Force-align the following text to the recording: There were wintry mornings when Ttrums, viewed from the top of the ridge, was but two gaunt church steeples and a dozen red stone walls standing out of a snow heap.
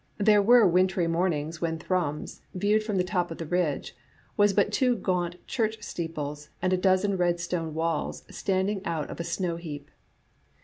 There 0.17 0.41
were 0.41 0.65
wintry 0.65 1.05
mornings 1.05 1.61
when 1.61 1.77
Ttrums, 1.77 2.41
viewed 2.55 2.81
from 2.83 2.95
the 2.97 3.03
top 3.03 3.29
of 3.29 3.37
the 3.37 3.45
ridge, 3.45 3.95
was 4.35 4.51
but 4.51 4.71
two 4.71 4.95
gaunt 4.95 5.37
church 5.45 5.83
steeples 5.83 6.49
and 6.59 6.73
a 6.73 6.77
dozen 6.77 7.17
red 7.17 7.39
stone 7.39 7.75
walls 7.75 8.23
standing 8.31 8.83
out 8.83 9.11
of 9.11 9.19
a 9.19 9.23
snow 9.23 9.57
heap. 9.57 9.91